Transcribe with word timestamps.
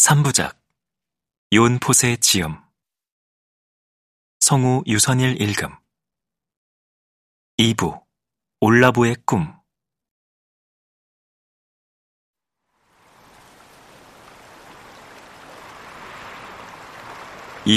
3부작 0.00 0.56
요은포세 1.52 2.16
지음 2.16 2.56
성우 4.40 4.84
유선일 4.86 5.42
읽음 5.42 5.76
2부 7.58 8.02
올라보의 8.60 9.16
꿈이 9.26 9.44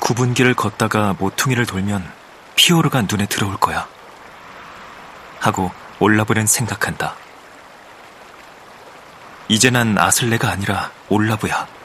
구분길을 0.00 0.54
걷다가 0.54 1.12
모퉁이를 1.18 1.66
돌면 1.66 2.02
피오르가 2.54 3.02
눈에 3.02 3.26
들어올 3.26 3.58
거야. 3.58 3.86
하고 5.38 5.70
올라보는 6.00 6.46
생각한다. 6.46 7.14
이제 9.50 9.68
난 9.68 9.98
아슬레가 9.98 10.48
아니라 10.50 10.90
올라보야. 11.10 11.75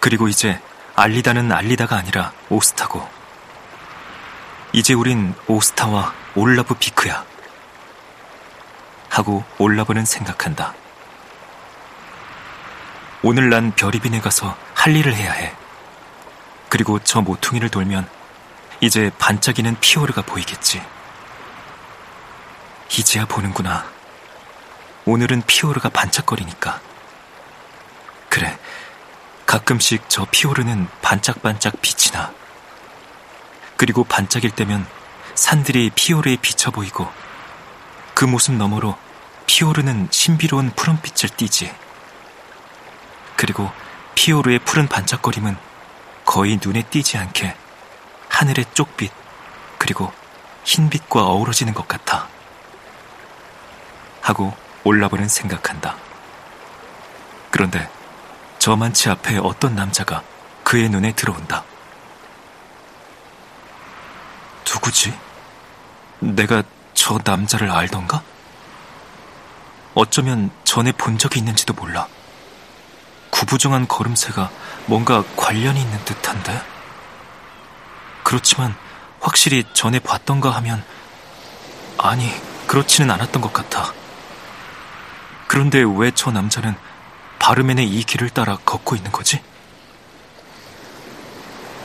그리고 0.00 0.28
이제 0.28 0.60
알리다는 0.94 1.52
알리다가 1.52 1.96
아니라 1.96 2.32
오스타고. 2.48 3.08
이제 4.72 4.94
우린 4.94 5.34
오스타와 5.46 6.12
올라브 6.34 6.74
비크야. 6.74 7.24
하고 9.08 9.44
올라브는 9.58 10.04
생각한다. 10.04 10.74
오늘 13.22 13.48
난 13.48 13.72
별이빈에 13.74 14.20
가서 14.20 14.56
할 14.74 14.94
일을 14.94 15.14
해야 15.14 15.32
해. 15.32 15.54
그리고 16.68 16.98
저 16.98 17.22
모퉁이를 17.22 17.70
돌면 17.70 18.08
이제 18.80 19.10
반짝이는 19.18 19.78
피오르가 19.80 20.22
보이겠지. 20.22 20.82
이제야 22.90 23.24
보는구나. 23.26 23.86
오늘은 25.06 25.42
피오르가 25.46 25.88
반짝거리니까. 25.88 26.80
그래, 28.28 28.58
가끔씩 29.46 30.04
저 30.08 30.26
피오르는 30.30 30.88
반짝반짝 31.02 31.80
빛이 31.80 32.12
나. 32.12 32.32
그리고 33.76 34.04
반짝일 34.04 34.50
때면 34.50 34.86
산들이 35.34 35.90
피오르에 35.94 36.36
비쳐 36.36 36.70
보이고 36.70 37.08
그 38.14 38.24
모습 38.24 38.54
너머로 38.54 38.96
피오르는 39.46 40.08
신비로운 40.10 40.72
푸른빛을 40.74 41.30
띠지. 41.36 41.72
그리고 43.36 43.70
피오르의 44.14 44.58
푸른 44.60 44.88
반짝거림은 44.88 45.56
거의 46.24 46.58
눈에 46.62 46.82
띄지 46.82 47.16
않게 47.18 47.54
하늘의 48.28 48.64
쪽빛 48.74 49.12
그리고 49.78 50.12
흰빛과 50.64 51.24
어우러지는 51.24 51.72
것 51.72 51.86
같아. 51.86 52.28
하고 54.22 54.52
올라보는 54.82 55.28
생각한다. 55.28 55.96
그런데 57.50 57.88
저만치 58.66 59.08
앞에 59.10 59.38
어떤 59.38 59.76
남자가 59.76 60.24
그의 60.64 60.88
눈에 60.88 61.12
들어온다. 61.12 61.62
누구지? 64.68 65.16
내가 66.18 66.64
저 66.92 67.16
남자를 67.24 67.70
알던가? 67.70 68.24
어쩌면 69.94 70.50
전에 70.64 70.90
본 70.90 71.16
적이 71.16 71.38
있는지도 71.38 71.74
몰라. 71.74 72.08
구부정한 73.30 73.86
걸음새가 73.86 74.50
뭔가 74.86 75.22
관련이 75.36 75.80
있는 75.80 76.04
듯한데? 76.04 76.60
그렇지만 78.24 78.74
확실히 79.20 79.62
전에 79.74 80.00
봤던가 80.00 80.50
하면 80.50 80.84
아니, 81.98 82.28
그렇지는 82.66 83.12
않았던 83.12 83.42
것 83.42 83.52
같아. 83.52 83.92
그런데 85.46 85.84
왜 85.84 86.10
저 86.10 86.32
남자는 86.32 86.74
바르멘의 87.46 87.88
이 87.88 88.02
길을 88.02 88.30
따라 88.30 88.58
걷고 88.64 88.96
있는 88.96 89.12
거지? 89.12 89.40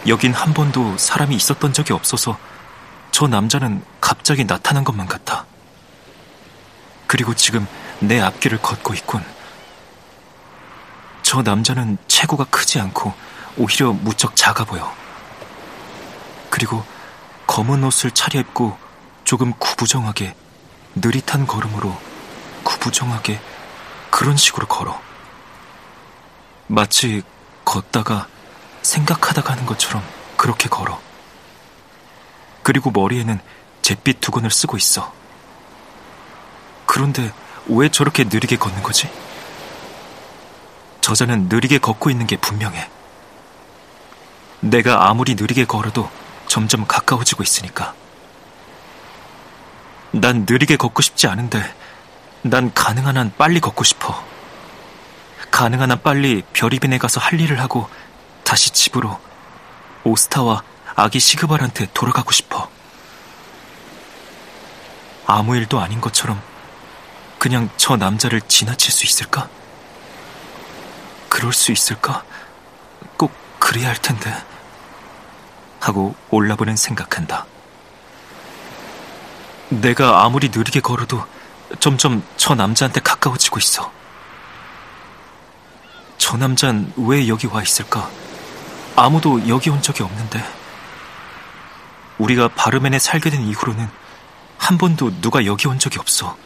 여긴 0.08 0.34
한 0.34 0.56
번도 0.56 0.98
사람이 0.98 1.36
있었던 1.36 1.72
적이 1.72 1.94
없어서 1.94 2.36
저 3.12 3.28
남자는 3.28 3.86
갑자기 4.02 4.44
나타난 4.48 4.84
것만 4.84 5.06
같아. 5.06 5.46
그리고 7.06 7.36
지금 7.36 7.68
내 8.00 8.20
앞길을 8.20 8.60
걷고 8.60 8.96
있군. 8.96 9.24
저 11.22 11.44
남자는 11.44 12.00
체구가 12.08 12.46
크지 12.46 12.80
않고 12.80 13.14
오히려 13.56 13.94
무척 13.94 14.36
작아 14.36 14.64
보여. 14.64 14.92
그리고 16.50 16.84
검은 17.46 17.84
옷을 17.84 18.10
차려입고 18.10 18.80
조금 19.26 19.54
구부정하게 19.60 20.34
느릿한 20.96 21.46
걸음으로 21.46 21.96
구부정하게 22.64 23.40
그런 24.10 24.36
식으로 24.36 24.66
걸어. 24.66 25.11
마치 26.72 27.22
걷다가 27.66 28.30
생각하다가 28.82 29.52
하는 29.52 29.66
것처럼 29.66 30.02
그렇게 30.38 30.70
걸어. 30.70 31.02
그리고 32.64 32.92
머리에는 32.92 33.40
잿빛 33.82 34.22
두건을 34.22 34.50
쓰고 34.52 34.78
있어. 34.78 35.14
그런데 36.86 37.34
왜 37.68 37.90
저렇게 37.90 38.24
느리게 38.24 38.56
걷는 38.56 38.84
거지? 38.84 39.10
저자는 41.02 41.50
느리게 41.50 41.78
걷고 41.78 42.10
있는 42.10 42.26
게 42.26 42.38
분명해. 42.38 42.90
내가 44.62 45.10
아무리 45.10 45.36
느리게 45.36 45.66
걸어도 45.66 46.10
점점 46.48 46.88
가까워지고 46.88 47.44
있으니까. 47.44 47.94
난 50.12 50.46
느리게 50.50 50.78
걷고 50.78 51.02
싶지 51.02 51.28
않은데, 51.28 51.76
난 52.44 52.74
가능한 52.74 53.18
한 53.18 53.34
빨리 53.38 53.60
걷고 53.60 53.84
싶어. 53.84 54.31
가능한 55.62 55.92
한 55.92 56.02
빨리 56.02 56.42
별이빈에 56.54 56.98
가서 56.98 57.22
할 57.22 57.40
일을 57.40 57.60
하고 57.60 57.88
다시 58.44 58.72
집으로 58.72 59.20
오스타와 60.04 60.64
아기 60.96 61.20
시그발한테 61.20 61.86
돌아가고 61.94 62.32
싶어. 62.32 62.68
아무 65.28 65.56
일도 65.56 65.80
아닌 65.80 66.02
것처럼 66.02 66.42
그냥 67.38 67.70
저 67.78 67.96
남자를 67.96 68.42
지나칠 68.42 68.92
수 68.92 69.06
있을까? 69.06 69.50
그럴 71.30 71.54
수 71.54 71.72
있을까? 71.72 72.24
꼭 73.16 73.32
그래야 73.60 73.90
할 73.90 73.98
텐데. 73.98 74.36
하고 75.80 76.16
올라보는 76.32 76.76
생각한다. 76.76 77.46
내가 79.70 80.26
아무리 80.26 80.50
느리게 80.50 80.80
걸어도 80.80 81.24
점점 81.80 82.24
저 82.36 82.56
남자한테 82.56 83.00
가까워지고 83.02 83.60
있어. 83.60 84.01
저 86.32 86.38
남잔 86.38 86.94
왜 86.96 87.28
여기 87.28 87.46
와 87.46 87.62
있을까? 87.62 88.10
아무도 88.96 89.50
여기 89.50 89.70
온 89.70 89.82
적이 89.82 90.04
없는데. 90.04 90.42
우리가 92.20 92.48
바르멘에 92.48 93.00
살게 93.00 93.30
된 93.30 93.42
이후로는 93.42 93.90
한 94.58 94.78
번도 94.78 95.20
누가 95.20 95.44
여기 95.46 95.68
온 95.68 95.78
적이 95.78 96.00
없어. 96.00 96.38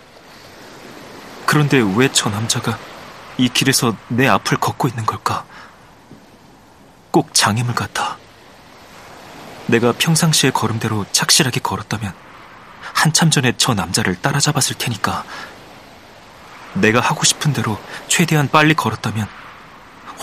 그런데 1.45 1.78
왜 1.95 2.09
저 2.12 2.31
남자가 2.31 2.79
이 3.38 3.47
길에서 3.47 3.95
내 4.07 4.28
앞을 4.28 4.57
걷고 4.57 4.88
있는 4.88 5.06
걸까? 5.06 5.45
꼭 7.12 7.31
장애물 7.35 7.75
같아. 7.75 8.18
내가 9.68 9.91
평상시의 9.91 10.51
걸음대로 10.51 11.06
착실하게 11.12 11.59
걸었다면 11.59 12.12
한참 12.81 13.29
전에 13.29 13.53
저 13.57 13.75
남자를 13.75 14.16
따라잡았을 14.16 14.78
테니까 14.79 15.24
내가 16.74 17.01
하고 17.01 17.24
싶은 17.24 17.53
대로 17.53 17.79
최대한 18.07 18.50
빨리 18.50 18.74
걸었다면 18.74 19.44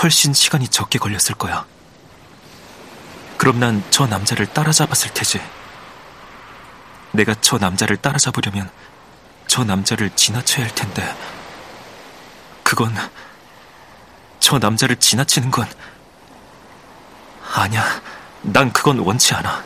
훨씬 0.01 0.33
시간이 0.33 0.69
적게 0.69 0.99
걸렸을 0.99 1.35
거야. 1.37 1.67
그럼 3.37 3.59
난 3.59 3.83
저 3.91 4.07
남자를 4.07 4.47
따라잡았을 4.47 5.13
테지. 5.15 5.41
내가 7.13 7.35
저 7.41 7.59
남자를 7.59 7.97
따라잡으려면 7.97 8.71
저 9.47 9.65
남자를 9.65 10.11
지나쳐야 10.15 10.65
할 10.65 10.75
텐데. 10.75 11.15
그건, 12.63 12.95
저 14.41 14.59
남자를 14.59 14.97
지나치는 14.97 15.51
건, 15.51 15.69
아니야. 17.55 17.85
난 18.43 18.73
그건 18.73 18.99
원치 19.01 19.35
않아. 19.35 19.63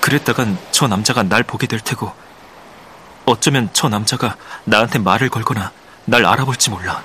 그랬다간 0.00 0.58
저 0.70 0.86
남자가 0.86 1.22
날 1.22 1.42
보게 1.42 1.66
될 1.66 1.80
테고, 1.80 2.12
어쩌면 3.24 3.70
저 3.72 3.88
남자가 3.88 4.36
나한테 4.64 4.98
말을 4.98 5.30
걸거나 5.30 5.72
날 6.04 6.26
알아볼지 6.26 6.68
몰라. 6.70 7.02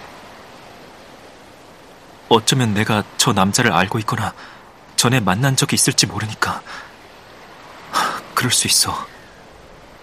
어쩌면 2.29 2.73
내가 2.73 3.03
저 3.17 3.33
남자를 3.33 3.71
알고 3.73 3.99
있거나 3.99 4.33
전에 4.95 5.19
만난 5.19 5.55
적이 5.55 5.75
있을지 5.75 6.05
모르니까. 6.05 6.61
그럴 8.35 8.51
수 8.51 8.67
있어. 8.67 9.07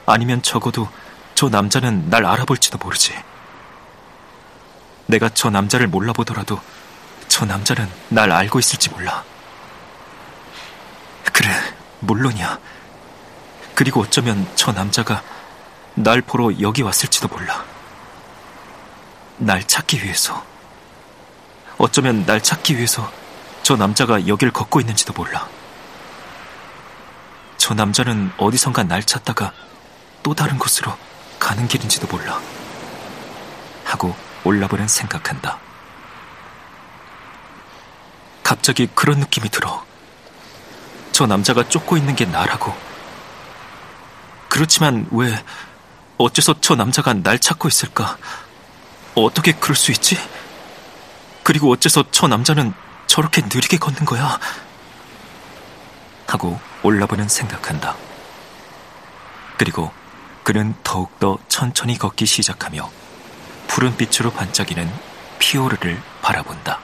아니면 0.05 0.43
적어도 0.43 0.89
저 1.35 1.49
남자는 1.49 2.11
날 2.11 2.27
알아볼지도 2.27 2.79
모르지. 2.79 3.15
내가 5.07 5.29
저 5.29 5.51
남자를 5.51 5.87
몰라보더라도 5.87 6.61
저 7.29 7.45
남자는 7.45 7.89
날 8.09 8.33
알고 8.33 8.59
있을지 8.59 8.91
몰라. 8.91 9.25
그래, 11.33 11.51
물론이야. 12.01 12.59
그리고 13.75 14.01
어쩌면 14.01 14.51
저 14.57 14.73
남자가 14.73 15.23
날 15.95 16.23
보러 16.23 16.51
여기 16.61 16.83
왔을지도 16.83 17.29
몰라. 17.29 17.65
날 19.39 19.63
찾기 19.67 20.03
위해서. 20.03 20.56
어쩌면 21.79 22.25
날 22.25 22.43
찾기 22.43 22.77
위해서 22.77 23.11
저 23.63 23.77
남자가 23.77 24.27
여길 24.27 24.51
걷고 24.51 24.81
있는지도 24.81 25.13
몰라. 25.13 25.49
저 27.59 27.75
남자는 27.75 28.33
어디선가 28.37 28.85
날 28.85 29.03
찾다가 29.03 29.53
또 30.23 30.35
다른 30.35 30.59
곳으로 30.59 30.97
가는 31.39 31.67
길인지도 31.69 32.07
몰라. 32.07 32.41
하고 33.85 34.17
올라버는 34.45 34.89
생각한다. 34.89 35.59
갑자기 38.43 38.89
그런 38.95 39.19
느낌이 39.19 39.49
들어. 39.49 39.85
저 41.13 41.27
남자가 41.27 41.69
쫓고 41.69 41.97
있는 41.97 42.15
게 42.15 42.25
나라고. 42.25 42.75
그렇지만 44.49 45.07
왜, 45.11 45.45
어째서 46.19 46.61
저 46.61 46.75
남자가 46.77 47.13
날 47.13 47.39
찾고 47.39 47.69
있을까? 47.69 48.17
어떻게 49.15 49.53
그럴 49.53 49.75
수 49.75 49.91
있지? 49.93 50.17
그리고 51.47 51.71
어째서 51.71 52.07
저 52.11 52.27
남자는 52.27 52.75
저렇게 53.07 53.41
느리게 53.41 53.77
걷는 53.77 54.05
거야? 54.05 54.41
하고 56.27 56.59
올라보는 56.83 57.29
생각한다. 57.29 57.95
그리고 59.57 59.93
그는 60.43 60.75
더욱더 60.83 61.39
천천히 61.47 61.99
걷기 61.99 62.27
시작하며 62.27 62.91
푸른 63.69 63.97
빛으로 63.97 64.33
반짝이는 64.33 64.93
피오르를 65.39 66.03
바라본다. 66.21 66.81